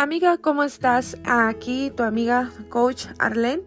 Amiga, 0.00 0.36
¿cómo 0.36 0.62
estás? 0.62 1.16
Aquí 1.24 1.90
tu 1.96 2.04
amiga 2.04 2.52
coach 2.68 3.06
Arlene. 3.18 3.64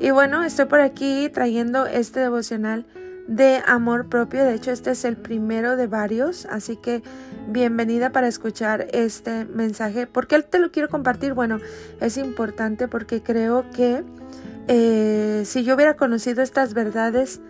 Y 0.00 0.12
bueno, 0.12 0.42
estoy 0.42 0.64
por 0.64 0.80
aquí 0.80 1.28
trayendo 1.28 1.84
este 1.84 2.20
devocional 2.20 2.86
de 3.28 3.62
amor 3.66 4.08
propio. 4.08 4.46
De 4.46 4.54
hecho, 4.54 4.70
este 4.70 4.92
es 4.92 5.04
el 5.04 5.18
primero 5.18 5.76
de 5.76 5.86
varios. 5.86 6.46
Así 6.46 6.78
que 6.78 7.02
bienvenida 7.48 8.12
para 8.12 8.28
escuchar 8.28 8.86
este 8.92 9.44
mensaje. 9.44 10.06
¿Por 10.06 10.26
qué 10.26 10.40
te 10.40 10.58
lo 10.58 10.70
quiero 10.70 10.88
compartir? 10.88 11.34
Bueno, 11.34 11.60
es 12.00 12.16
importante 12.16 12.88
porque 12.88 13.22
creo 13.22 13.68
que 13.68 14.04
eh, 14.68 15.42
si 15.44 15.64
yo 15.64 15.74
hubiera 15.74 15.96
conocido 15.96 16.42
estas 16.42 16.72
verdades 16.72 17.42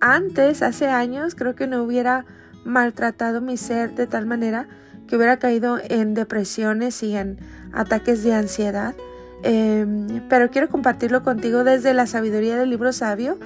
antes, 0.00 0.62
hace 0.62 0.86
años, 0.86 1.34
creo 1.34 1.56
que 1.56 1.66
no 1.66 1.82
hubiera 1.82 2.24
maltratado 2.64 3.40
mi 3.40 3.56
ser 3.56 3.96
de 3.96 4.06
tal 4.06 4.26
manera 4.26 4.68
que 5.10 5.16
hubiera 5.16 5.38
caído 5.38 5.78
en 5.82 6.14
depresiones 6.14 7.02
y 7.02 7.16
en 7.16 7.38
ataques 7.72 8.22
de 8.22 8.32
ansiedad. 8.32 8.94
Em, 9.42 10.22
pero 10.28 10.50
quiero 10.50 10.68
compartirlo 10.68 11.24
contigo 11.24 11.64
desde 11.64 11.92
la 11.94 12.06
sabiduría 12.06 12.56
del 12.56 12.70
libro 12.70 12.92
sabio. 12.92 13.36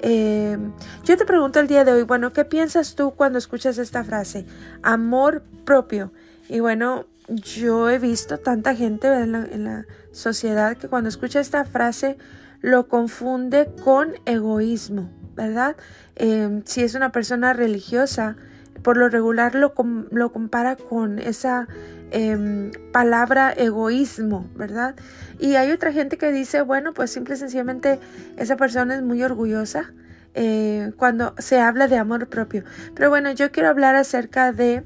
Em, 0.00 0.72
yo 1.04 1.16
te 1.16 1.24
pregunto 1.24 1.58
el 1.58 1.66
día 1.66 1.84
de 1.84 1.92
hoy, 1.92 2.02
bueno, 2.04 2.32
¿qué 2.32 2.44
piensas 2.44 2.94
tú 2.94 3.10
cuando 3.10 3.38
escuchas 3.38 3.78
esta 3.78 4.04
frase? 4.04 4.46
Amor 4.82 5.42
propio. 5.64 6.12
Y 6.48 6.60
bueno, 6.60 7.06
yo 7.26 7.90
he 7.90 7.98
visto 7.98 8.38
tanta 8.38 8.76
gente 8.76 9.08
en 9.08 9.64
la, 9.64 9.86
sociedad 10.12 10.76
que 10.76 10.88
cuando 10.88 11.08
escucha 11.08 11.38
esta 11.38 11.64
frase 11.64 12.16
lo 12.60 12.88
confunde 12.88 13.70
con 13.84 14.14
egoísmo, 14.24 15.10
¿verdad? 15.36 15.76
Em, 16.16 16.62
si 16.64 16.82
es 16.82 16.94
una 16.94 17.12
persona 17.12 17.52
religiosa, 17.52 18.36
por 18.82 18.96
lo 18.96 19.08
regular 19.08 19.54
lo, 19.54 19.74
lo 20.10 20.32
compara 20.32 20.76
con 20.76 21.18
esa 21.18 21.68
em, 22.10 22.70
palabra 22.92 23.52
egoísmo, 23.52 24.48
¿verdad? 24.54 24.94
Y 25.38 25.56
hay 25.56 25.70
otra 25.70 25.92
gente 25.92 26.18
que 26.18 26.32
dice, 26.32 26.62
bueno, 26.62 26.94
pues 26.94 27.10
simple 27.10 27.34
y 27.34 27.38
sencillamente 27.38 27.98
esa 28.36 28.56
persona 28.56 28.96
es 28.96 29.02
muy 29.02 29.22
orgullosa 29.22 29.92
eh, 30.34 30.92
cuando 30.96 31.34
se 31.38 31.60
habla 31.60 31.88
de 31.88 31.96
amor 31.96 32.28
propio. 32.28 32.64
Pero 32.94 33.10
bueno, 33.10 33.32
yo 33.32 33.50
quiero 33.50 33.68
hablar 33.68 33.94
acerca 33.94 34.52
de 34.52 34.84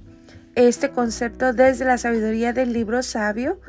este 0.55 0.91
concepto 0.91 1.53
desde 1.53 1.84
la 1.84 1.98
sabiduría 1.98 2.53
del 2.53 2.72
libro 2.72 3.03
sabio. 3.03 3.61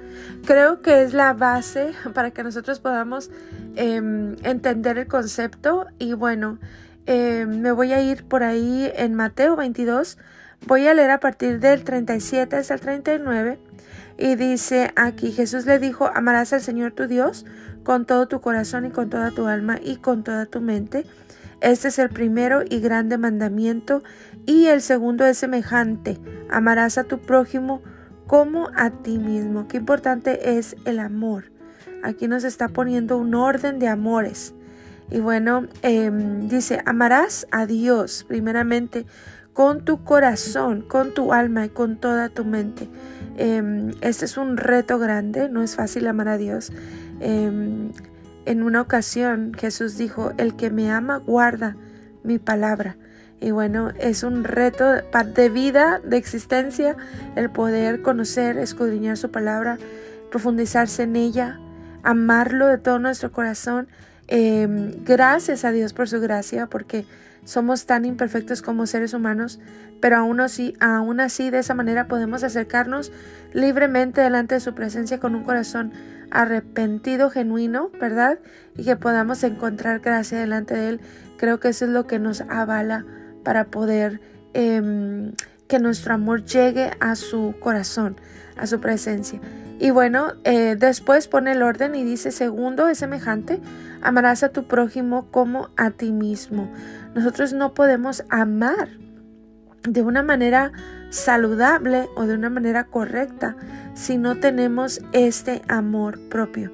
Creo 0.45 0.81
que 0.81 1.03
es 1.03 1.13
la 1.13 1.33
base 1.33 1.91
para 2.13 2.31
que 2.31 2.43
nosotros 2.43 2.79
podamos 2.79 3.31
em, 3.75 4.35
entender 4.43 4.97
el 4.97 5.07
concepto 5.07 5.87
y 5.99 6.13
bueno, 6.13 6.59
eh, 7.05 7.45
me 7.47 7.71
voy 7.71 7.93
a 7.93 8.01
ir 8.01 8.23
por 8.23 8.43
ahí 8.43 8.91
en 8.95 9.13
Mateo 9.13 9.55
22. 9.55 10.17
Voy 10.65 10.87
a 10.87 10.93
leer 10.93 11.11
a 11.11 11.19
partir 11.19 11.59
del 11.59 11.83
37 11.83 12.55
hasta 12.55 12.73
el 12.73 12.79
39. 12.79 13.59
Y 14.17 14.35
dice 14.35 14.91
aquí, 14.95 15.31
Jesús 15.31 15.65
le 15.65 15.79
dijo, 15.79 16.09
amarás 16.13 16.53
al 16.53 16.61
Señor 16.61 16.91
tu 16.93 17.07
Dios 17.07 17.45
con 17.83 18.05
todo 18.05 18.27
tu 18.27 18.41
corazón 18.41 18.85
y 18.85 18.91
con 18.91 19.09
toda 19.09 19.31
tu 19.31 19.47
alma 19.47 19.77
y 19.83 19.97
con 19.97 20.23
toda 20.23 20.45
tu 20.45 20.61
mente. 20.61 21.05
Este 21.61 21.87
es 21.87 21.99
el 21.99 22.09
primero 22.09 22.61
y 22.67 22.79
grande 22.79 23.17
mandamiento. 23.17 24.03
Y 24.45 24.67
el 24.67 24.81
segundo 24.81 25.25
es 25.25 25.37
semejante, 25.37 26.19
amarás 26.49 26.97
a 26.97 27.05
tu 27.05 27.19
prójimo 27.19 27.81
como 28.27 28.69
a 28.75 28.89
ti 28.89 29.17
mismo. 29.17 29.67
Qué 29.67 29.77
importante 29.77 30.57
es 30.57 30.75
el 30.85 30.99
amor. 30.99 31.45
Aquí 32.03 32.27
nos 32.27 32.43
está 32.43 32.67
poniendo 32.67 33.17
un 33.17 33.33
orden 33.33 33.79
de 33.79 33.87
amores. 33.87 34.53
Y 35.11 35.19
bueno, 35.19 35.67
em, 35.81 36.47
dice, 36.47 36.81
amarás 36.85 37.47
a 37.51 37.65
Dios 37.65 38.25
primeramente 38.27 39.05
con 39.53 39.85
tu 39.85 40.03
corazón, 40.03 40.81
con 40.81 41.13
tu 41.13 41.33
alma 41.33 41.65
y 41.65 41.69
con 41.69 41.97
toda 41.97 42.29
tu 42.29 42.43
mente. 42.43 42.89
Em, 43.37 43.91
este 44.01 44.25
es 44.25 44.37
un 44.37 44.57
reto 44.57 44.99
grande, 44.99 45.49
no 45.49 45.61
es 45.61 45.75
fácil 45.75 46.07
amar 46.07 46.27
a 46.27 46.37
Dios. 46.37 46.71
Em, 47.19 47.91
en 48.45 48.63
una 48.63 48.81
ocasión 48.81 49.53
Jesús 49.53 49.97
dijo, 49.97 50.33
el 50.37 50.55
que 50.55 50.69
me 50.69 50.91
ama 50.91 51.17
guarda 51.17 51.75
mi 52.23 52.39
palabra. 52.39 52.97
Y 53.39 53.51
bueno, 53.51 53.91
es 53.99 54.23
un 54.23 54.43
reto 54.43 54.85
de 55.35 55.49
vida, 55.49 55.99
de 56.03 56.17
existencia, 56.17 56.95
el 57.35 57.49
poder 57.49 58.01
conocer, 58.01 58.57
escudriñar 58.57 59.17
su 59.17 59.31
palabra, 59.31 59.77
profundizarse 60.31 61.03
en 61.03 61.15
ella, 61.15 61.59
amarlo 62.03 62.67
de 62.67 62.77
todo 62.77 62.99
nuestro 62.99 63.31
corazón 63.31 63.87
Em, 64.35 65.03
gracias 65.05 65.63
a 65.63 65.71
Dios 65.71 65.93
por 65.93 66.09
su 66.09 66.19
gracia, 66.19 66.65
porque 66.65 67.05
somos 67.45 67.85
tan 67.85 68.03
imperfectos 68.03 68.63
como 68.63 68.87
seres 68.87 69.13
humanos, 69.13 69.59
pero 70.01 70.17
aún 70.17 70.39
así, 70.39 70.73
aún 70.79 71.19
así 71.19 71.51
de 71.51 71.59
esa 71.59 71.75
manera 71.75 72.07
podemos 72.07 72.43
acercarnos 72.43 73.11
libremente 73.53 74.21
delante 74.21 74.55
de 74.55 74.61
su 74.61 74.73
presencia 74.73 75.19
con 75.19 75.35
un 75.35 75.43
corazón 75.43 75.93
arrepentido, 76.31 77.29
genuino, 77.29 77.91
¿verdad? 78.01 78.39
Y 78.75 78.85
que 78.85 78.95
podamos 78.95 79.43
encontrar 79.43 79.99
gracia 79.99 80.39
delante 80.39 80.73
de 80.73 80.89
Él. 80.89 81.01
Creo 81.37 81.59
que 81.59 81.67
eso 81.67 81.85
es 81.85 81.91
lo 81.91 82.07
que 82.07 82.17
nos 82.17 82.41
avala 82.41 83.05
para 83.43 83.65
poder 83.65 84.19
em, 84.55 85.33
que 85.67 85.77
nuestro 85.77 86.15
amor 86.15 86.43
llegue 86.43 86.89
a 86.99 87.15
su 87.15 87.53
corazón, 87.59 88.15
a 88.57 88.65
su 88.65 88.79
presencia. 88.79 89.39
Y 89.79 89.91
bueno, 89.91 90.33
eh, 90.43 90.75
después 90.79 91.27
pone 91.27 91.51
el 91.51 91.61
orden 91.61 91.93
y 91.93 92.03
dice, 92.03 92.31
segundo 92.31 92.87
es 92.87 92.99
semejante, 92.99 93.59
amarás 94.03 94.43
a 94.43 94.49
tu 94.49 94.67
prójimo 94.67 95.29
como 95.31 95.69
a 95.77 95.91
ti 95.91 96.11
mismo. 96.11 96.71
Nosotros 97.15 97.53
no 97.53 97.73
podemos 97.73 98.23
amar 98.29 98.89
de 99.83 100.01
una 100.01 100.23
manera 100.23 100.71
saludable 101.09 102.07
o 102.15 102.25
de 102.25 102.35
una 102.35 102.49
manera 102.49 102.85
correcta 102.85 103.55
si 103.93 104.17
no 104.17 104.39
tenemos 104.39 105.01
este 105.11 105.61
amor 105.67 106.19
propio. 106.29 106.71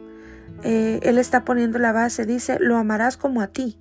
Eh, 0.63 1.00
él 1.03 1.18
está 1.18 1.45
poniendo 1.45 1.79
la 1.79 1.91
base, 1.91 2.25
dice, 2.25 2.57
lo 2.59 2.78
amarás 2.78 3.18
como 3.18 3.41
a 3.41 3.47
ti. 3.47 3.79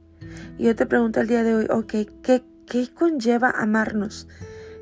Y 0.58 0.64
yo 0.64 0.76
te 0.76 0.86
pregunto 0.86 1.20
el 1.20 1.28
día 1.28 1.42
de 1.42 1.54
hoy, 1.54 1.66
ok, 1.70 1.92
¿qué, 2.22 2.44
qué 2.66 2.88
conlleva 2.92 3.50
amarnos? 3.50 4.28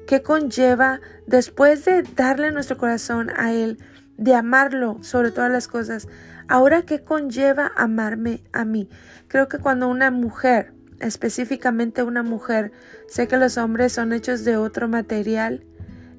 ¿Qué 0.06 0.22
conlleva 0.22 1.00
después 1.26 1.84
de 1.84 2.02
darle 2.02 2.52
nuestro 2.52 2.78
corazón 2.78 3.30
a 3.36 3.52
Él? 3.52 3.78
de 4.18 4.34
amarlo 4.34 4.98
sobre 5.02 5.30
todas 5.30 5.50
las 5.50 5.68
cosas. 5.68 6.08
Ahora, 6.48 6.82
¿qué 6.82 7.02
conlleva 7.02 7.72
amarme 7.76 8.42
a 8.52 8.64
mí? 8.64 8.88
Creo 9.26 9.48
que 9.48 9.58
cuando 9.58 9.88
una 9.88 10.12
mujer, 10.12 10.72
específicamente 11.00 12.04
una 12.04 12.22
mujer, 12.22 12.70
sé 13.08 13.26
que 13.26 13.36
los 13.36 13.58
hombres 13.58 13.92
son 13.92 14.12
hechos 14.12 14.44
de 14.44 14.56
otro 14.56 14.86
material 14.86 15.64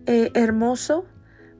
eh, 0.06 0.32
hermoso, 0.34 1.06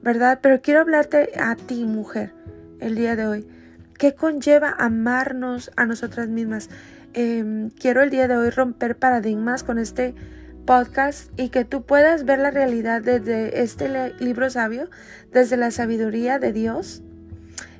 ¿verdad? 0.02 0.40
Pero 0.42 0.60
quiero 0.60 0.80
hablarte 0.80 1.30
a 1.38 1.56
ti, 1.56 1.84
mujer, 1.84 2.34
el 2.80 2.94
día 2.94 3.16
de 3.16 3.26
hoy. 3.26 3.48
¿Qué 3.96 4.14
conlleva 4.14 4.74
amarnos 4.78 5.70
a 5.76 5.86
nosotras 5.86 6.28
mismas? 6.28 6.68
Em, 7.14 7.70
quiero 7.70 8.02
el 8.02 8.10
día 8.10 8.28
de 8.28 8.36
hoy 8.36 8.50
romper 8.50 8.98
paradigmas 8.98 9.64
con 9.64 9.78
este 9.78 10.14
podcast 10.66 11.30
y 11.40 11.48
que 11.48 11.64
tú 11.64 11.86
puedas 11.86 12.26
ver 12.26 12.38
la 12.38 12.50
realidad 12.50 13.00
desde 13.00 13.62
este 13.62 14.12
libro 14.20 14.50
sabio, 14.50 14.90
desde 15.32 15.56
la 15.56 15.70
sabiduría 15.70 16.38
de 16.38 16.52
Dios 16.52 17.02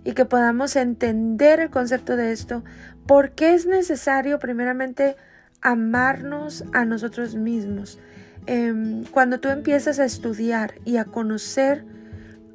y 0.05 0.13
que 0.13 0.25
podamos 0.25 0.77
entender 0.77 1.61
el 1.61 1.71
concepto 1.71 2.17
de 2.17 2.33
esto, 2.33 2.65
porque 3.07 3.55
es 3.55 3.67
necesario 3.67 4.39
primeramente 4.39 5.17
amarnos 5.61 6.65
a 6.73 6.85
nosotros 6.85 7.35
mismos. 7.35 7.99
Em, 8.47 9.05
cuando 9.05 9.41
tú 9.41 9.49
empiezas 9.49 9.99
a 9.99 10.05
estudiar 10.05 10.75
y 10.85 10.97
a 10.97 11.05
conocer 11.05 11.85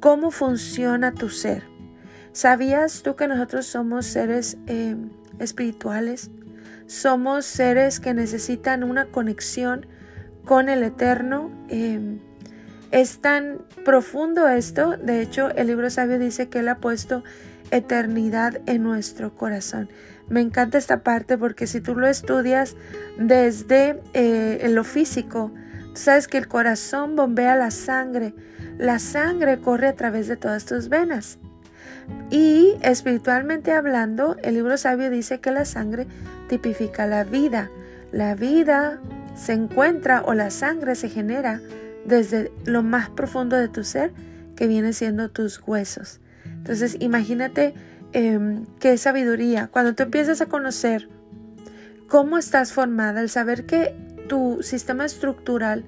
cómo 0.00 0.30
funciona 0.30 1.12
tu 1.12 1.28
ser, 1.28 1.62
¿sabías 2.32 3.02
tú 3.02 3.14
que 3.16 3.28
nosotros 3.28 3.66
somos 3.66 4.06
seres 4.06 4.56
em, 4.66 5.10
espirituales? 5.38 6.30
Somos 6.86 7.44
seres 7.44 8.00
que 8.00 8.12
necesitan 8.12 8.84
una 8.84 9.06
conexión 9.06 9.86
con 10.44 10.68
el 10.68 10.82
Eterno. 10.82 11.50
Em, 11.68 12.18
es 12.90 13.20
tan 13.20 13.58
profundo 13.84 14.48
esto, 14.48 14.96
de 14.96 15.22
hecho 15.22 15.50
el 15.50 15.66
libro 15.66 15.90
sabio 15.90 16.18
dice 16.18 16.48
que 16.48 16.60
Él 16.60 16.68
ha 16.68 16.78
puesto 16.78 17.24
eternidad 17.70 18.60
en 18.66 18.82
nuestro 18.82 19.34
corazón. 19.34 19.88
Me 20.28 20.40
encanta 20.40 20.78
esta 20.78 21.02
parte 21.02 21.36
porque 21.36 21.66
si 21.66 21.80
tú 21.80 21.94
lo 21.94 22.06
estudias 22.06 22.76
desde 23.18 24.00
eh, 24.14 24.66
lo 24.70 24.84
físico, 24.84 25.52
sabes 25.92 26.28
que 26.28 26.38
el 26.38 26.48
corazón 26.48 27.14
bombea 27.14 27.56
la 27.56 27.70
sangre, 27.70 28.34
la 28.78 28.98
sangre 28.98 29.58
corre 29.58 29.88
a 29.88 29.94
través 29.94 30.28
de 30.28 30.36
todas 30.36 30.64
tus 30.64 30.88
venas. 30.88 31.38
Y 32.30 32.74
espiritualmente 32.82 33.72
hablando, 33.72 34.36
el 34.42 34.54
libro 34.54 34.76
sabio 34.76 35.10
dice 35.10 35.40
que 35.40 35.50
la 35.50 35.64
sangre 35.64 36.06
tipifica 36.48 37.06
la 37.06 37.24
vida. 37.24 37.70
La 38.12 38.34
vida 38.34 39.00
se 39.34 39.52
encuentra 39.52 40.22
o 40.24 40.34
la 40.34 40.50
sangre 40.50 40.94
se 40.94 41.08
genera 41.08 41.60
desde 42.06 42.52
lo 42.64 42.82
más 42.82 43.10
profundo 43.10 43.56
de 43.56 43.68
tu 43.68 43.84
ser, 43.84 44.12
que 44.56 44.66
viene 44.66 44.92
siendo 44.92 45.30
tus 45.30 45.60
huesos. 45.66 46.20
Entonces, 46.44 46.96
imagínate 47.00 47.74
em, 48.12 48.66
qué 48.78 48.96
sabiduría. 48.98 49.68
Cuando 49.68 49.94
tú 49.94 50.04
empiezas 50.04 50.40
a 50.40 50.46
conocer 50.46 51.08
cómo 52.08 52.38
estás 52.38 52.72
formada, 52.72 53.20
el 53.20 53.28
saber 53.28 53.66
que 53.66 53.94
tu 54.28 54.62
sistema 54.62 55.04
estructural 55.04 55.84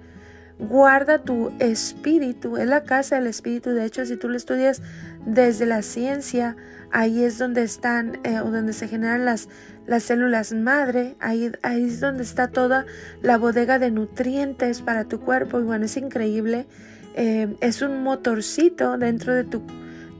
guarda 0.58 1.22
tu 1.22 1.52
espíritu, 1.58 2.56
es 2.56 2.66
la 2.66 2.84
casa 2.84 3.16
del 3.16 3.26
espíritu. 3.26 3.70
De 3.70 3.84
hecho, 3.84 4.04
si 4.06 4.16
tú 4.16 4.28
lo 4.28 4.36
estudias 4.36 4.82
desde 5.24 5.66
la 5.66 5.82
ciencia, 5.82 6.56
ahí 6.90 7.24
es 7.24 7.38
donde 7.38 7.62
están 7.62 8.18
eh, 8.24 8.40
o 8.40 8.50
donde 8.50 8.72
se 8.72 8.88
generan 8.88 9.24
las, 9.24 9.48
las 9.86 10.02
células 10.02 10.52
madre, 10.52 11.16
ahí, 11.20 11.52
ahí 11.62 11.84
es 11.84 12.00
donde 12.00 12.22
está 12.22 12.48
toda 12.48 12.86
la 13.22 13.38
bodega 13.38 13.78
de 13.78 13.90
nutrientes 13.90 14.82
para 14.82 15.04
tu 15.04 15.20
cuerpo 15.20 15.60
y 15.60 15.62
bueno, 15.62 15.84
es 15.84 15.96
increíble, 15.96 16.66
eh, 17.14 17.54
es 17.60 17.82
un 17.82 18.02
motorcito 18.02 18.98
dentro 18.98 19.32
de, 19.34 19.44
tu, 19.44 19.62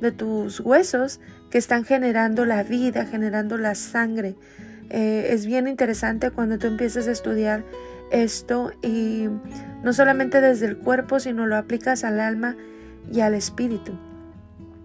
de 0.00 0.12
tus 0.12 0.60
huesos 0.60 1.20
que 1.50 1.58
están 1.58 1.84
generando 1.84 2.44
la 2.44 2.62
vida, 2.62 3.06
generando 3.06 3.58
la 3.58 3.74
sangre. 3.74 4.36
Eh, 4.90 5.28
es 5.30 5.46
bien 5.46 5.66
interesante 5.66 6.30
cuando 6.30 6.58
tú 6.58 6.68
empiezas 6.68 7.08
a 7.08 7.12
estudiar 7.12 7.64
esto 8.10 8.72
y 8.82 9.28
no 9.82 9.92
solamente 9.92 10.40
desde 10.40 10.66
el 10.66 10.76
cuerpo, 10.76 11.18
sino 11.18 11.46
lo 11.46 11.56
aplicas 11.56 12.04
al 12.04 12.20
alma 12.20 12.56
y 13.12 13.20
al 13.20 13.34
espíritu. 13.34 13.98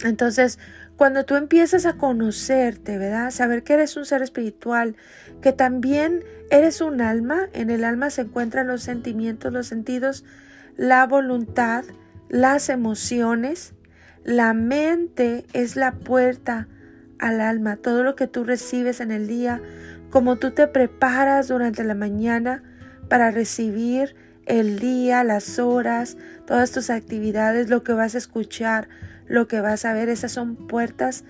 Entonces, 0.04 0.58
cuando 1.02 1.26
tú 1.26 1.36
empiezas 1.36 1.88
a 1.88 1.94
conocerte, 1.94 3.00
¿verdad? 3.00 3.32
Saber 3.32 3.64
que 3.64 3.74
eres 3.74 3.98
un 3.98 4.06
ser 4.06 4.22
espiritual, 4.22 4.96
que 5.42 5.52
también 5.52 6.24
eres 6.52 6.80
un 6.80 7.02
alma, 7.02 7.50
en 7.54 7.72
el 7.72 7.86
alma 7.86 8.12
se 8.12 8.22
encuentran 8.22 8.68
los 8.68 8.84
sentimientos, 8.84 9.52
los 9.52 9.66
sentidos, 9.66 10.24
la 10.78 11.08
voluntad, 11.08 11.86
las 12.30 12.70
emociones, 12.70 13.74
la 14.24 14.54
mente 14.54 15.48
es 15.54 15.76
la 15.76 15.94
puerta 15.94 16.68
al 17.18 17.42
alma, 17.42 17.78
todo 17.78 18.04
lo 18.04 18.16
que 18.16 18.28
tú 18.28 18.44
recibes 18.44 19.00
en 19.00 19.10
el 19.10 19.28
día, 19.28 19.60
como 20.12 20.36
tú 20.36 20.52
te 20.52 20.68
preparas 20.68 21.48
durante 21.48 21.84
la 21.84 21.96
mañana 21.96 22.62
para 23.10 23.32
recibir 23.32 24.16
el 24.46 24.78
día, 24.78 25.24
las 25.24 25.58
horas, 25.58 26.16
todas 26.46 26.72
tus 26.72 26.92
actividades, 26.92 27.72
lo 27.72 27.82
que 27.82 27.94
vas 27.94 28.14
a 28.14 28.20
escuchar, 28.20 28.88
lo 29.28 29.48
que 29.48 29.62
vas 29.62 29.86
a 29.86 29.94
ver, 29.94 30.10
esas 30.10 30.32
son 30.32 30.56
puertas 30.56 31.24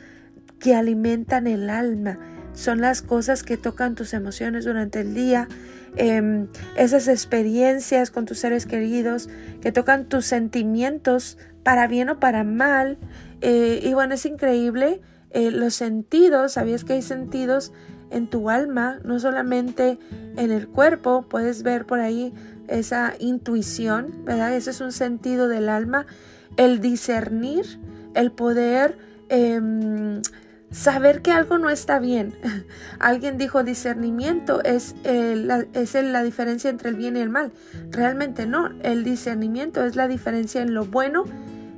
que 0.60 0.76
alimentan 0.76 1.48
el 1.48 1.70
alma, 1.70 2.20
son 2.54 2.82
las 2.82 3.02
cosas 3.02 3.44
que 3.44 3.58
tocan 3.58 3.96
tus 3.96 4.14
emociones 4.14 4.66
durante 4.66 5.02
el 5.02 5.14
día, 5.14 5.48
em, 5.96 6.48
esas 6.76 7.08
experiencias 7.08 8.12
con 8.12 8.26
tus 8.26 8.40
seres 8.40 8.66
queridos, 8.66 9.30
que 9.62 9.72
tocan 9.72 10.06
tus 10.06 10.26
sentimientos 10.26 11.38
para 11.64 11.88
bien 11.88 12.10
o 12.10 12.20
para 12.20 12.44
mal. 12.44 12.98
Eh, 13.42 13.80
y 13.84 13.94
bueno, 13.94 14.14
es 14.14 14.26
increíble 14.26 15.02
eh, 15.32 15.52
los 15.52 15.74
sentidos, 15.74 16.54
¿sabías 16.54 16.84
que 16.84 16.94
hay 16.94 17.02
sentidos 17.02 17.72
en 18.10 18.30
tu 18.30 18.50
alma, 18.50 19.00
no 19.06 19.20
solamente 19.20 19.98
en 20.36 20.52
el 20.52 20.68
cuerpo? 20.68 21.26
Puedes 21.30 21.64
ver 21.64 21.86
por 21.86 22.00
ahí 22.00 22.34
esa 22.68 23.14
intuición, 23.20 24.26
¿verdad? 24.26 24.54
Ese 24.54 24.72
es 24.72 24.82
un 24.82 24.92
sentido 24.92 25.48
del 25.48 25.70
alma, 25.70 26.06
el 26.58 26.82
discernir, 26.82 27.80
el 28.14 28.32
poder 28.32 28.98
em, 29.30 30.22
saber 30.72 31.22
que 31.22 31.32
algo 31.32 31.58
no 31.58 31.70
está 31.70 32.00
bien. 32.00 32.34
Alguien 33.00 33.38
dijo 33.38 33.64
discernimiento 33.64 34.64
es, 34.64 34.96
la, 35.04 36.24
diferencia 36.24 36.70
entre 36.70 36.90
el 36.90 36.96
bien 36.96 37.18
y 37.18 37.20
el 37.20 37.30
mal. 37.30 37.52
Realmente 37.90 38.46
no, 38.46 38.70
el 38.82 39.04
discernimiento 39.04 39.84
es 39.86 39.96
la 39.96 40.08
diferencia 40.08 40.62
en 40.62 40.74
lo 40.74 40.86
bueno 40.86 41.26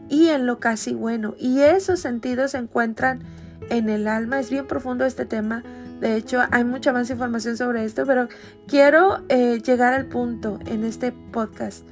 y 0.10 0.30
en 0.30 0.46
lo 0.46 0.60
casi 0.60 0.94
bueno. 0.94 1.36
Y 1.40 1.62
esos 1.62 2.00
sentidos 2.00 2.52
se 2.52 2.60
encuentran 2.60 3.22
en 3.70 3.90
el 3.90 4.08
alma. 4.08 4.40
Es 4.40 4.50
bien 4.50 4.68
profundo 4.68 5.06
este 5.06 5.26
tema. 5.26 5.64
De 6.00 6.16
hecho, 6.16 6.42
hay 6.52 6.66
mucha 6.66 6.92
más 6.92 7.10
información 7.10 7.56
sobre 7.56 7.86
esto, 7.86 8.06
pero 8.06 8.28
quiero 8.68 9.24
eh, 9.30 9.62
llegar 9.62 9.94
al 9.94 10.06
punto 10.06 10.60
en 10.66 10.84
este 10.84 11.14
podcast. 11.14 11.86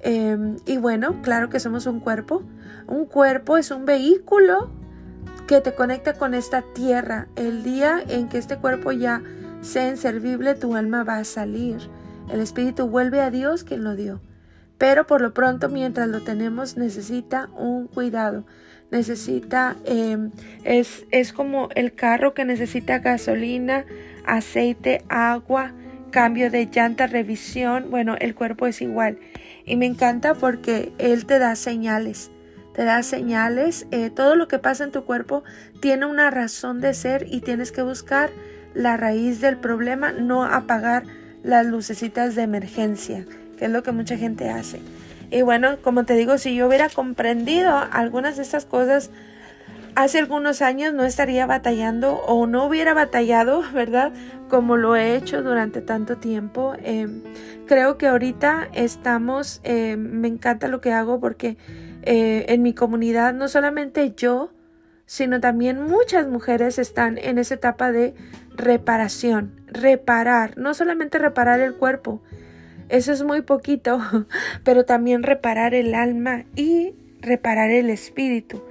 Em, 0.00 0.56
y 0.66 0.76
bueno, 0.76 1.22
claro 1.22 1.48
que 1.48 1.60
somos 1.60 1.86
un 1.86 2.00
cuerpo. 2.00 2.42
Un 2.86 3.06
cuerpo 3.06 3.56
es 3.56 3.70
un 3.70 3.84
vehículo 3.84 4.70
que 5.46 5.60
te 5.60 5.74
conecta 5.74 6.14
con 6.14 6.34
esta 6.34 6.62
tierra. 6.62 7.28
El 7.36 7.62
día 7.62 8.02
en 8.08 8.28
que 8.28 8.38
este 8.38 8.56
cuerpo 8.56 8.92
ya 8.92 9.22
sea 9.60 9.88
inservible, 9.88 10.54
tu 10.54 10.76
alma 10.76 11.04
va 11.04 11.18
a 11.18 11.24
salir. 11.24 11.78
El 12.30 12.40
espíritu 12.40 12.88
vuelve 12.88 13.20
a 13.20 13.30
Dios 13.30 13.64
quien 13.64 13.84
lo 13.84 13.96
dio. 13.96 14.20
Pero 14.78 15.06
por 15.06 15.20
lo 15.20 15.32
pronto, 15.32 15.68
mientras 15.68 16.08
lo 16.08 16.22
tenemos, 16.22 16.76
necesita 16.76 17.48
un 17.56 17.86
cuidado. 17.86 18.44
Necesita, 18.90 19.76
em, 19.84 20.30
es, 20.64 21.06
es 21.10 21.32
como 21.32 21.68
el 21.74 21.94
carro 21.94 22.34
que 22.34 22.44
necesita 22.44 22.98
gasolina, 22.98 23.84
aceite, 24.26 25.02
agua, 25.08 25.72
cambio 26.10 26.50
de 26.50 26.66
llanta, 26.66 27.06
revisión. 27.06 27.90
Bueno, 27.90 28.16
el 28.20 28.34
cuerpo 28.34 28.66
es 28.66 28.82
igual. 28.82 29.18
Y 29.66 29.76
me 29.76 29.86
encanta 29.86 30.34
porque 30.34 30.92
Él 30.96 31.26
te 31.26 31.38
da 31.38 31.56
señales. 31.56 32.30
Te 32.72 32.84
da 32.84 33.02
señales. 33.02 33.86
Eh, 33.90 34.10
todo 34.10 34.36
lo 34.36 34.48
que 34.48 34.58
pasa 34.58 34.84
en 34.84 34.92
tu 34.92 35.04
cuerpo 35.04 35.42
tiene 35.80 36.06
una 36.06 36.30
razón 36.30 36.80
de 36.80 36.94
ser 36.94 37.26
y 37.28 37.40
tienes 37.40 37.72
que 37.72 37.82
buscar 37.82 38.30
la 38.74 38.96
raíz 38.96 39.40
del 39.40 39.56
problema, 39.56 40.12
no 40.12 40.44
apagar 40.44 41.04
las 41.42 41.66
lucecitas 41.66 42.34
de 42.34 42.42
emergencia, 42.42 43.24
que 43.58 43.64
es 43.64 43.70
lo 43.70 43.82
que 43.82 43.92
mucha 43.92 44.16
gente 44.16 44.50
hace. 44.50 44.80
Y 45.30 45.42
bueno, 45.42 45.78
como 45.82 46.04
te 46.04 46.14
digo, 46.14 46.38
si 46.38 46.54
yo 46.54 46.68
hubiera 46.68 46.88
comprendido 46.88 47.76
algunas 47.90 48.36
de 48.36 48.42
estas 48.42 48.64
cosas 48.64 49.10
hace 49.96 50.18
algunos 50.18 50.60
años, 50.62 50.92
no 50.92 51.04
estaría 51.04 51.46
batallando 51.46 52.16
o 52.26 52.46
no 52.46 52.66
hubiera 52.66 52.94
batallado, 52.94 53.62
¿verdad? 53.72 54.12
Como 54.48 54.76
lo 54.76 54.94
he 54.94 55.16
hecho 55.16 55.42
durante 55.42 55.80
tanto 55.80 56.18
tiempo. 56.18 56.74
Em, 56.84 57.22
creo 57.66 57.96
que 57.98 58.06
ahorita 58.06 58.68
estamos, 58.74 59.60
em, 59.64 59.98
me 59.98 60.28
encanta 60.28 60.68
lo 60.68 60.80
que 60.80 60.92
hago 60.92 61.18
porque 61.18 61.56
eh, 62.02 62.44
en 62.50 62.62
mi 62.62 62.72
comunidad 62.72 63.34
no 63.34 63.48
solamente 63.48 64.12
yo, 64.14 64.52
sino 65.06 65.40
también 65.40 65.82
muchas 65.82 66.28
mujeres 66.28 66.78
están 66.78 67.18
en 67.18 67.38
esa 67.38 67.54
etapa 67.54 67.90
de 67.90 68.14
reparación, 68.54 69.60
reparar, 69.66 70.56
no 70.56 70.74
solamente 70.74 71.18
reparar 71.18 71.58
el 71.60 71.74
cuerpo, 71.74 72.22
eso 72.88 73.12
es 73.12 73.22
muy 73.24 73.40
poquito, 73.40 73.98
pero 74.64 74.84
también 74.84 75.22
reparar 75.22 75.74
el 75.74 75.94
alma 75.94 76.44
y 76.54 76.94
reparar 77.20 77.70
el 77.70 77.90
espíritu. 77.90 78.62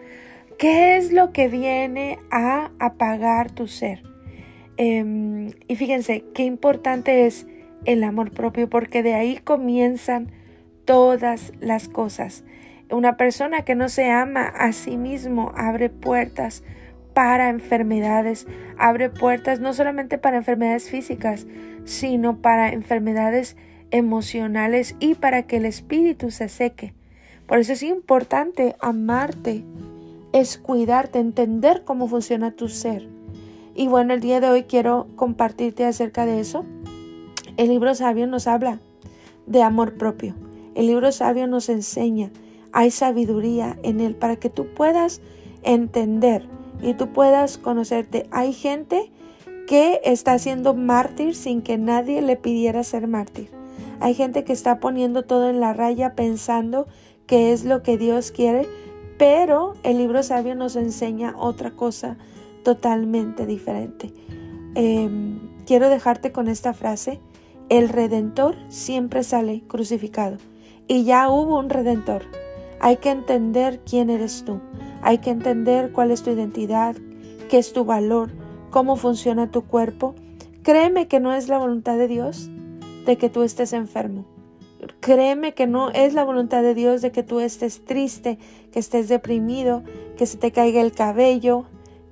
¿Qué 0.57 0.95
es 0.95 1.11
lo 1.11 1.33
que 1.33 1.49
viene 1.49 2.19
a 2.31 2.71
apagar 2.79 3.51
tu 3.51 3.67
ser? 3.67 4.03
Em, 4.77 5.51
y 5.67 5.75
fíjense, 5.75 6.23
qué 6.33 6.43
importante 6.43 7.25
es 7.25 7.45
el 7.83 8.03
amor 8.03 8.31
propio, 8.31 8.69
porque 8.69 9.03
de 9.03 9.15
ahí 9.15 9.37
comienzan 9.37 10.31
todas 10.85 11.51
las 11.59 11.89
cosas. 11.89 12.45
Una 12.89 13.17
persona 13.17 13.63
que 13.63 13.75
no 13.75 13.89
se 13.89 14.09
ama 14.11 14.45
a 14.45 14.71
sí 14.71 14.95
mismo 14.95 15.51
abre 15.55 15.89
puertas 15.89 16.63
para 17.13 17.49
enfermedades, 17.49 18.47
abre 18.77 19.09
puertas 19.09 19.59
no 19.59 19.73
solamente 19.73 20.17
para 20.17 20.37
enfermedades 20.37 20.89
físicas, 20.89 21.47
sino 21.83 22.41
para 22.41 22.69
enfermedades 22.69 23.57
emocionales 23.91 24.95
y 24.99 25.15
para 25.15 25.43
que 25.43 25.57
el 25.57 25.65
espíritu 25.65 26.31
se 26.31 26.47
seque. 26.47 26.93
Por 27.45 27.59
eso 27.59 27.73
es 27.73 27.83
importante 27.83 28.75
amarte, 28.79 29.63
es 30.35 30.57
cuidarte, 30.57 31.19
entender 31.19 31.85
cómo 31.85 32.09
funciona 32.09 32.51
tu 32.51 32.67
ser. 32.67 33.07
Y 33.73 33.87
bueno, 33.87 34.13
el 34.13 34.19
día 34.19 34.41
de 34.41 34.49
hoy 34.49 34.63
quiero 34.63 35.07
compartirte 35.15 35.85
acerca 35.85 36.25
de 36.25 36.41
eso. 36.41 36.65
El 37.55 37.69
libro 37.69 37.95
sabio 37.95 38.27
nos 38.27 38.45
habla 38.45 38.79
de 39.45 39.63
amor 39.63 39.93
propio. 39.93 40.35
El 40.75 40.87
libro 40.87 41.13
sabio 41.13 41.47
nos 41.47 41.69
enseña, 41.69 42.31
hay 42.73 42.91
sabiduría 42.91 43.79
en 43.81 44.01
él 44.01 44.13
para 44.13 44.35
que 44.35 44.49
tú 44.49 44.67
puedas 44.75 45.21
entender 45.63 46.45
y 46.81 46.95
tú 46.95 47.13
puedas 47.13 47.57
conocerte. 47.57 48.27
Hay 48.31 48.51
gente 48.51 49.13
que 49.67 50.01
está 50.03 50.37
siendo 50.37 50.73
mártir 50.73 51.33
sin 51.33 51.61
que 51.61 51.77
nadie 51.77 52.21
le 52.21 52.35
pidiera 52.35 52.83
ser 52.83 53.07
mártir. 53.07 53.51
Hay 54.01 54.13
gente 54.13 54.43
que 54.43 54.51
está 54.51 54.81
poniendo 54.81 55.23
todo 55.23 55.49
en 55.49 55.61
la 55.61 55.71
raya 55.71 56.13
pensando 56.13 56.87
que 57.25 57.53
es 57.53 57.63
lo 57.63 57.83
que 57.83 57.97
Dios 57.97 58.31
quiere, 58.31 58.67
pero 59.17 59.73
el 59.83 59.97
libro 59.97 60.23
sabio 60.23 60.55
nos 60.55 60.75
enseña 60.75 61.35
otra 61.37 61.71
cosa 61.71 62.17
totalmente 62.63 63.45
diferente. 63.45 64.13
Em, 64.75 65.39
quiero 65.65 65.89
dejarte 65.89 66.31
con 66.31 66.47
esta 66.47 66.73
frase. 66.73 67.19
El 67.69 67.89
redentor 67.89 68.55
siempre 68.69 69.23
sale 69.23 69.63
crucificado. 69.67 70.37
Y 70.87 71.03
ya 71.03 71.29
hubo 71.29 71.57
un 71.57 71.69
redentor. 71.69 72.23
Hay 72.79 72.97
que 72.97 73.09
entender 73.09 73.81
quién 73.89 74.09
eres 74.09 74.43
tú. 74.45 74.59
Hay 75.01 75.19
que 75.19 75.29
entender 75.29 75.91
cuál 75.91 76.11
es 76.11 76.23
tu 76.23 76.31
identidad, 76.31 76.95
qué 77.49 77.57
es 77.57 77.73
tu 77.73 77.85
valor, 77.85 78.31
cómo 78.69 78.95
funciona 78.95 79.49
tu 79.49 79.63
cuerpo. 79.63 80.15
Créeme 80.63 81.07
que 81.07 81.19
no 81.19 81.33
es 81.33 81.47
la 81.47 81.57
voluntad 81.57 81.97
de 81.97 82.07
Dios 82.07 82.49
de 83.05 83.17
que 83.17 83.29
tú 83.29 83.43
estés 83.43 83.71
enfermo. 83.71 84.25
Créeme 85.05 85.53
que 85.53 85.67
no 85.67 85.91
es 85.91 86.15
la 86.15 86.23
voluntad 86.23 86.63
de 86.63 86.73
Dios 86.73 87.03
de 87.03 87.11
que 87.11 87.21
tú 87.21 87.39
estés 87.39 87.85
triste, 87.85 88.39
que 88.71 88.79
estés 88.79 89.07
deprimido, 89.07 89.83
que 90.17 90.25
se 90.25 90.35
te 90.35 90.51
caiga 90.51 90.81
el 90.81 90.93
cabello, 90.93 91.65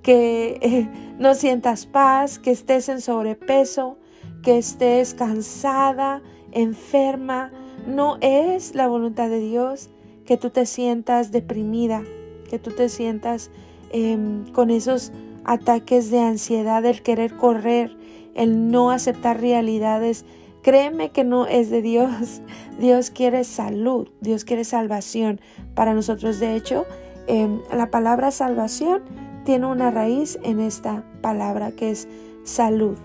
que 0.03 0.59
eh, 0.61 0.87
no 1.17 1.33
sientas 1.33 1.87
paz, 1.87 2.37
que 2.37 2.51
estés 2.51 2.89
en 2.89 3.01
sobrepeso, 3.01 3.97
que 4.43 4.59
estés 4.59 5.15
cansada, 5.15 6.21
enferma. 6.51 7.51
No 7.87 8.19
es 8.21 8.75
la 8.75 8.85
voluntad 8.85 9.27
de 9.27 9.39
Dios 9.39 9.89
que 10.27 10.37
tú 10.37 10.51
te 10.51 10.67
sientas 10.67 11.31
deprimida, 11.31 12.03
que 12.47 12.59
tú 12.59 12.69
te 12.69 12.89
sientas 12.89 13.49
em, 13.89 14.45
con 14.51 14.69
esos 14.69 15.11
ataques 15.45 16.11
de 16.11 16.19
ansiedad, 16.19 16.85
el 16.85 17.01
querer 17.01 17.37
correr, 17.37 17.97
el 18.35 18.69
no 18.69 18.91
aceptar 18.91 19.41
realidades. 19.41 20.25
Créeme 20.63 21.11
que 21.11 21.23
no 21.23 21.45
es 21.45 21.69
de 21.69 21.81
Dios. 21.81 22.41
Dios 22.79 23.11
quiere 23.11 23.43
salud, 23.43 24.07
Dios 24.21 24.45
quiere 24.45 24.63
salvación 24.63 25.39
para 25.75 25.93
nosotros. 25.93 26.39
De 26.39 26.55
hecho, 26.55 26.85
em, 27.27 27.61
la 27.71 27.91
palabra 27.91 28.31
salvación 28.31 29.03
tiene 29.45 29.67
una 29.67 29.91
raíz 29.91 30.39
en 30.43 30.59
esta 30.59 31.03
palabra 31.21 31.73
que 31.73 31.91
es 31.91 32.07
salud. 32.43 32.97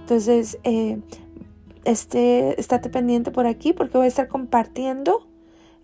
Entonces, 0.00 0.58
eh, 0.64 0.98
este, 1.84 2.58
estate 2.58 2.88
pendiente 2.88 3.30
por 3.30 3.46
aquí 3.46 3.72
porque 3.72 3.98
voy 3.98 4.06
a 4.06 4.08
estar 4.08 4.28
compartiendo 4.28 5.28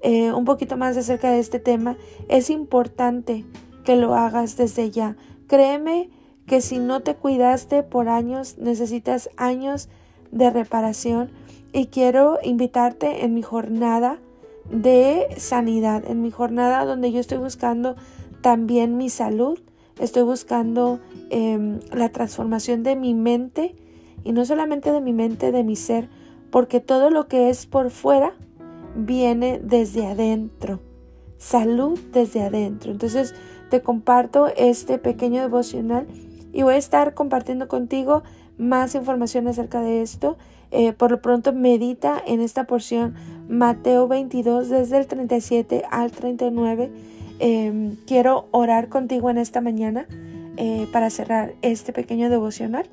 eh, 0.01 0.33
un 0.33 0.45
poquito 0.45 0.77
más 0.77 0.97
acerca 0.97 1.31
de 1.31 1.41
este 1.41 1.61
tema. 1.61 1.97
Es 2.29 2.51
importante 2.51 3.45
que 3.85 3.97
lo 3.97 4.15
hagas 4.15 4.57
desde 4.57 4.91
ya. 4.91 5.17
Créeme 5.47 6.09
que 6.47 6.63
si 6.63 6.79
no 6.79 7.01
te 7.01 7.15
cuidaste 7.15 7.83
por 7.83 8.09
años, 8.09 8.57
necesitas 8.59 9.29
años 9.37 9.89
de 10.31 10.51
reparación 10.51 11.31
y 11.73 11.87
quiero 11.87 12.39
invitarte 12.43 13.25
en 13.25 13.35
mi 13.35 13.43
jornada 13.43 14.19
de 14.71 15.27
sanidad, 15.37 16.05
en 16.07 16.23
mi 16.23 16.31
jornada 16.31 16.85
donde 16.85 17.13
yo 17.13 17.21
estoy 17.21 17.39
buscando 17.39 17.97
también 18.41 18.97
mi 18.97 19.09
salud, 19.09 19.59
estoy 19.99 20.23
buscando 20.23 21.01
em, 21.31 21.81
la 21.93 22.11
transformación 22.11 22.83
de 22.83 22.97
mi 22.97 23.15
mente 23.15 23.75
y 24.25 24.33
no 24.33 24.45
solamente 24.45 24.93
de 24.93 25.01
mi 25.01 25.13
mente, 25.13 25.53
de 25.53 25.65
mi 25.65 25.77
ser, 25.77 26.09
porque 26.51 26.81
todo 26.81 27.11
lo 27.11 27.29
que 27.29 27.51
es 27.51 27.67
por 27.67 27.91
fuera 27.91 28.35
viene 28.95 29.61
desde 29.63 30.07
adentro, 30.07 30.81
salud 31.37 31.99
desde 32.13 32.43
adentro. 32.43 32.91
Entonces 32.91 33.35
te 33.71 33.83
comparto 33.83 34.49
este 34.57 34.99
pequeño 34.99 35.43
devocional 35.43 36.07
y 36.53 36.63
voy 36.63 36.75
a 36.75 36.79
estar 36.79 37.15
compartiendo 37.15 37.69
contigo 37.69 38.23
más 38.59 38.95
información 38.95 39.47
acerca 39.49 39.81
de 39.81 40.03
esto. 40.03 40.37
Eh, 40.71 40.93
por 40.93 41.11
lo 41.11 41.23
pronto 41.23 41.55
medita 41.55 42.23
en 42.27 42.41
esta 42.41 42.65
porción 42.65 43.15
Mateo 43.49 44.07
22 44.07 44.69
desde 44.69 44.99
el 44.99 45.07
37 45.07 45.85
al 45.91 46.13
39. 46.13 46.91
Em, 47.39 47.97
quiero 48.07 48.49
orar 48.51 48.89
contigo 48.89 49.31
en 49.31 49.39
esta 49.39 49.61
mañana 49.61 50.07
eh, 50.57 50.87
para 50.93 51.09
cerrar 51.09 51.55
este 51.63 51.93
pequeño 51.93 52.29
devocional. 52.29 52.87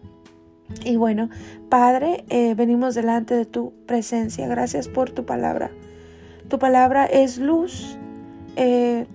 Y 0.84 0.96
bueno, 0.96 1.30
Padre, 1.70 2.24
eh, 2.30 2.56
venimos 2.56 2.96
delante 2.96 3.36
de 3.36 3.46
tu 3.46 3.74
presencia. 3.86 4.48
Gracias 4.48 4.88
por 4.88 5.12
tu 5.12 5.26
palabra. 5.26 5.72
Tu 6.48 6.60
palabra 6.60 7.06
es 7.06 7.38
luz. 7.38 7.98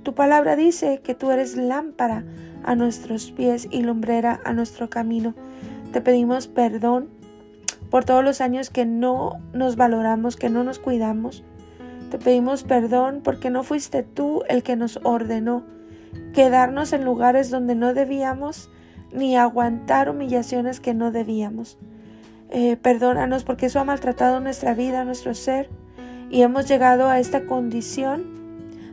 tu 0.03 0.15
palabra 0.15 0.55
dice 0.55 1.01
que 1.03 1.15
tú 1.15 1.31
eres 1.31 1.57
lámpara 1.57 2.25
a 2.63 2.75
nuestros 2.75 3.31
pies 3.31 3.69
y 3.71 3.83
lumbrera 3.83 4.39
a 4.45 4.53
nuestro 4.53 4.91
camino. 4.91 5.35
Te 5.93 6.01
pedimos 6.01 6.47
perdón 6.47 7.09
por 7.91 8.05
todos 8.05 8.25
los 8.25 8.41
años 8.41 8.71
que 8.71 8.87
no 8.87 9.41
nos 9.53 9.77
valoramos, 9.77 10.37
que 10.37 10.51
no 10.51 10.65
nos 10.65 10.79
cuidamos. 10.79 11.43
Te 12.11 12.19
pedimos 12.19 12.63
perdón 12.63 13.21
porque 13.23 13.51
no 13.51 13.63
fuiste 13.63 14.03
tú 14.03 14.43
el 14.49 14.63
que 14.63 14.77
nos 14.77 15.01
ordenó 15.03 15.65
quedarnos 16.33 16.93
en 16.93 17.05
lugares 17.05 17.51
donde 17.51 17.75
no 17.75 17.95
debíamos 17.95 18.71
ni 19.13 19.37
aguantar 19.37 20.09
humillaciones 20.09 20.81
que 20.81 20.95
no 20.95 21.11
debíamos. 21.11 21.79
Eh, 22.51 22.77
perdónanos 22.77 23.45
porque 23.45 23.67
eso 23.67 23.81
ha 23.81 23.85
maltratado 23.85 24.41
nuestra 24.41 24.75
vida, 24.75 25.05
nuestro 25.05 25.35
ser, 25.35 25.69
y 26.31 26.43
hemos 26.43 26.67
llegado 26.69 27.09
a 27.09 27.19
esta 27.19 27.47
condición 27.47 28.25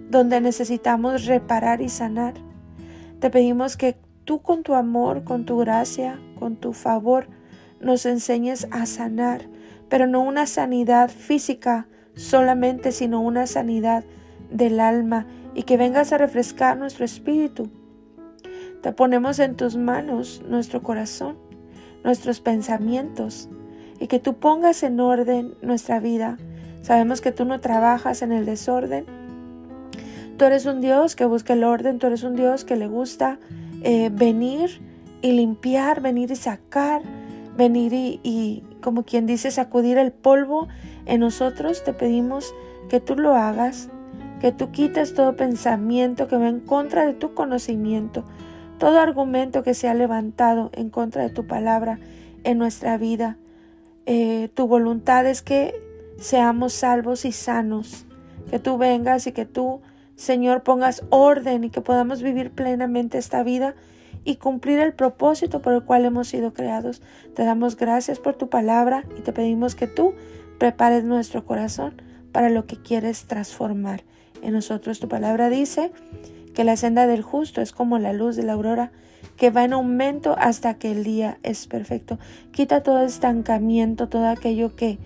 donde 0.10 0.42
necesitamos 0.42 1.26
reparar 1.26 1.82
y 1.82 1.90
sanar. 1.90 2.34
Te 3.20 3.30
pedimos 3.30 3.78
que 3.78 3.98
tú 4.28 4.42
con 4.42 4.62
tu 4.62 4.76
amor, 4.76 5.24
con 5.24 5.46
tu 5.46 5.58
gracia, 5.58 6.20
con 6.38 6.58
tu 6.58 6.74
favor, 6.74 7.28
nos 7.80 8.06
enseñes 8.06 8.68
a 8.72 8.86
sanar, 8.86 9.48
pero 9.88 10.06
no 10.06 10.22
una 10.22 10.46
sanidad 10.48 11.10
física 11.10 11.88
solamente, 12.14 12.92
sino 12.92 13.22
una 13.22 13.48
sanidad 13.48 14.04
del 14.52 14.82
alma 14.82 15.26
y 15.56 15.64
que 15.64 15.78
vengas 15.78 16.12
a 16.12 16.18
refrescar 16.18 16.78
nuestro 16.78 17.06
espíritu. 17.06 17.70
Te 18.82 18.92
ponemos 18.92 19.40
en 19.40 19.56
tus 19.56 19.78
manos 19.78 20.44
nuestro 20.46 20.82
corazón, 20.82 21.38
nuestros 22.04 22.42
pensamientos 22.42 23.48
y 23.98 24.08
que 24.08 24.20
tú 24.20 24.34
pongas 24.36 24.84
en 24.84 25.00
orden 25.00 25.56
nuestra 25.62 26.02
vida. 26.02 26.38
Sabemos 26.82 27.22
que 27.22 27.32
tú 27.32 27.46
no 27.46 27.62
trabajas 27.62 28.22
en 28.22 28.34
el 28.34 28.46
desorden, 28.46 29.06
Tú 30.38 30.46
eres 30.46 30.68
un 30.68 30.82
Dios 30.82 31.16
que 31.16 31.26
busca 31.26 31.54
el 31.54 31.64
orden, 31.64 31.98
tú 31.98 32.06
eres 32.06 32.22
un 32.22 32.36
Dios 32.36 32.64
que 32.64 32.76
le 32.76 32.88
gusta 32.88 33.40
eh, 33.84 34.10
venir 34.12 34.82
y 35.22 35.32
limpiar, 35.32 36.02
venir 36.02 36.32
y 36.32 36.36
sacar, 36.36 37.02
venir 37.56 37.92
y, 37.94 38.64
como 38.82 39.04
quien 39.04 39.26
dice, 39.26 39.52
sacudir 39.52 39.98
el 39.98 40.12
polvo 40.12 40.68
en 41.06 41.20
nosotros. 41.20 41.84
Te 41.84 41.94
pedimos 41.94 42.54
que 42.90 43.00
tú 43.00 43.16
lo 43.16 43.36
hagas, 43.36 43.90
que 44.40 44.52
tú 44.52 44.72
quites 44.72 45.14
todo 45.14 45.36
pensamiento 45.36 46.28
que 46.28 46.38
va 46.38 46.48
en 46.48 46.60
contra 46.60 47.06
de 47.06 47.14
tu 47.14 47.34
conocimiento, 47.34 48.24
todo 48.78 49.00
argumento 49.00 49.64
que 49.64 49.74
se 49.74 49.88
ha 49.88 49.94
levantado 49.94 50.70
en 50.74 50.90
contra 50.90 51.24
de 51.24 51.30
tu 51.30 51.48
palabra 51.48 52.00
en 52.44 52.58
nuestra 52.58 52.98
vida. 52.98 53.38
Eh, 54.06 54.50
tu 54.54 54.68
voluntad 54.68 55.26
es 55.26 55.42
que 55.42 55.76
seamos 56.18 56.74
salvos 56.74 57.26
y 57.26 57.32
sanos, 57.32 58.06
que 58.50 58.60
tú 58.60 58.78
vengas 58.78 59.28
y 59.28 59.32
que 59.32 59.46
tú 59.46 59.82
Señor, 60.18 60.64
pongas 60.64 61.04
orden 61.12 61.64
y 61.64 61.70
que 61.70 61.82
podamos 61.82 62.24
vivir 62.24 62.52
plenamente 62.52 63.20
esta 63.20 63.44
vida 63.44 63.76
y 64.26 64.38
cumplir 64.38 64.80
el 64.80 64.94
propósito 64.94 65.62
por 65.62 65.74
el 65.74 65.84
cual 65.84 66.06
hemos 66.06 66.28
sido 66.28 66.54
creados. 66.54 67.04
Te 67.36 67.46
damos 67.46 67.78
gracias 67.78 68.20
por 68.20 68.36
tu 68.36 68.50
palabra 68.50 69.06
y 69.16 69.22
te 69.22 69.32
pedimos 69.32 69.76
que 69.76 69.86
tú 69.86 70.16
prepares 70.58 71.04
nuestro 71.04 71.46
corazón 71.46 72.02
para 72.32 72.50
lo 72.50 72.66
que 72.66 72.76
quieres 72.82 73.26
transformar 73.26 74.04
en 74.42 74.54
nosotros. 74.54 75.00
Tu 75.00 75.08
palabra 75.08 75.50
dice 75.50 75.92
que 76.56 76.64
la 76.64 76.78
senda 76.78 77.06
del 77.06 77.22
justo 77.22 77.62
es 77.62 77.72
como 77.72 78.00
la 78.00 78.12
luz 78.12 78.36
de 78.36 78.44
la 78.44 78.54
aurora 78.54 78.92
que 79.38 79.52
va 79.52 79.64
en 79.64 79.74
aumento 79.74 80.36
hasta 80.40 80.74
que 80.74 80.92
el 80.92 81.04
día 81.04 81.38
es 81.44 81.68
perfecto. 81.68 82.18
Quita 82.52 82.82
todo 82.82 83.04
estancamiento, 83.04 84.10
todo 84.10 84.28
aquello 84.28 84.76
que 84.76 84.98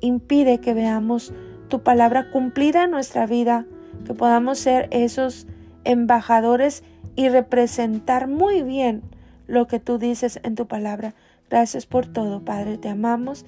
impide 0.00 0.60
que 0.60 0.74
veamos 0.74 1.32
tu 1.68 1.82
palabra 1.82 2.30
cumplida 2.30 2.84
en 2.84 2.90
nuestra 2.90 3.26
vida 3.26 3.64
que 4.08 4.14
podamos 4.14 4.58
ser 4.58 4.88
esos 4.90 5.46
embajadores 5.84 6.82
y 7.14 7.28
representar 7.28 8.26
muy 8.26 8.62
bien 8.62 9.02
lo 9.46 9.66
que 9.66 9.80
tú 9.80 9.98
dices 9.98 10.40
en 10.44 10.54
tu 10.54 10.66
palabra. 10.66 11.14
Gracias 11.50 11.84
por 11.84 12.06
todo, 12.06 12.42
Padre, 12.42 12.78
te 12.78 12.88
amamos 12.88 13.44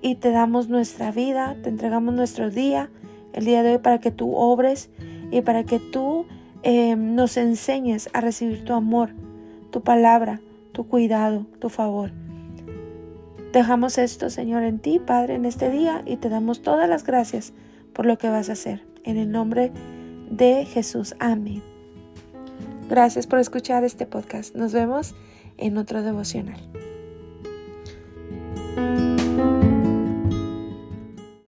y 0.00 0.14
te 0.14 0.30
damos 0.30 0.70
nuestra 0.70 1.12
vida, 1.12 1.56
te 1.62 1.68
entregamos 1.68 2.14
nuestro 2.14 2.48
día, 2.48 2.88
el 3.34 3.44
día 3.44 3.62
de 3.62 3.72
hoy, 3.72 3.78
para 3.80 4.00
que 4.00 4.10
tú 4.10 4.34
obres 4.34 4.88
y 5.30 5.42
para 5.42 5.64
que 5.64 5.78
tú 5.78 6.24
eh, 6.62 6.96
nos 6.96 7.36
enseñes 7.36 8.08
a 8.14 8.22
recibir 8.22 8.64
tu 8.64 8.72
amor, 8.72 9.10
tu 9.70 9.82
palabra, 9.82 10.40
tu 10.72 10.88
cuidado, 10.88 11.44
tu 11.58 11.68
favor. 11.68 12.12
Dejamos 13.52 13.98
esto, 13.98 14.30
Señor, 14.30 14.62
en 14.62 14.78
ti, 14.78 15.00
Padre, 15.00 15.34
en 15.34 15.44
este 15.44 15.68
día 15.68 16.02
y 16.06 16.16
te 16.16 16.30
damos 16.30 16.62
todas 16.62 16.88
las 16.88 17.04
gracias 17.04 17.52
por 17.92 18.06
lo 18.06 18.16
que 18.16 18.30
vas 18.30 18.48
a 18.48 18.52
hacer. 18.52 18.86
En 19.04 19.18
el 19.18 19.30
nombre 19.30 19.72
de 20.30 20.64
Jesús. 20.64 21.14
Amén. 21.18 21.62
Gracias 22.88 23.26
por 23.26 23.38
escuchar 23.38 23.84
este 23.84 24.06
podcast. 24.06 24.54
Nos 24.54 24.72
vemos 24.72 25.14
en 25.58 25.76
otro 25.76 26.02
devocional. 26.02 26.60